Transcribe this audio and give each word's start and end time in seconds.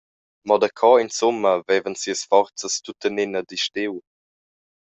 Mo 0.47 0.55
daco 0.61 0.89
insumma 1.03 1.51
vevan 1.71 1.95
sias 2.05 2.21
forzas 2.31 2.73
tuttenina 2.85 3.39
disdiu? 3.49 3.93